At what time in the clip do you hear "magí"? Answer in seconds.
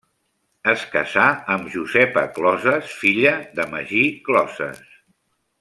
3.75-4.03